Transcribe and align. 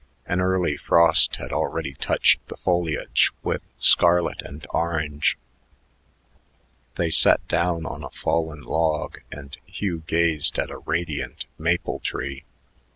An 0.25 0.41
early 0.41 0.77
frost 0.77 1.35
had 1.35 1.51
already 1.53 1.93
touched 1.93 2.47
the 2.47 2.57
foliage 2.57 3.29
with 3.43 3.61
scarlet 3.77 4.41
and 4.41 4.65
orange. 4.71 5.37
They 6.95 7.11
sat 7.11 7.47
down 7.47 7.85
on 7.85 8.03
a 8.03 8.09
fallen 8.09 8.63
log, 8.63 9.19
and 9.31 9.55
Hugh 9.67 10.01
gazed 10.07 10.57
at 10.57 10.71
a 10.71 10.79
radiant 10.79 11.45
maple 11.59 11.99
tree. 11.99 12.45